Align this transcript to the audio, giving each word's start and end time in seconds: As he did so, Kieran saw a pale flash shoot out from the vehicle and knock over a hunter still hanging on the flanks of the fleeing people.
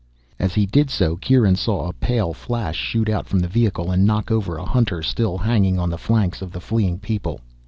As 0.39 0.55
he 0.55 0.65
did 0.65 0.89
so, 0.89 1.15
Kieran 1.15 1.55
saw 1.55 1.87
a 1.87 1.93
pale 1.93 2.33
flash 2.33 2.75
shoot 2.75 3.07
out 3.07 3.27
from 3.27 3.37
the 3.37 3.47
vehicle 3.47 3.91
and 3.91 4.03
knock 4.03 4.31
over 4.31 4.57
a 4.57 4.65
hunter 4.65 5.03
still 5.03 5.37
hanging 5.37 5.77
on 5.77 5.91
the 5.91 5.95
flanks 5.99 6.41
of 6.41 6.51
the 6.51 6.59
fleeing 6.59 6.97
people. 6.97 7.39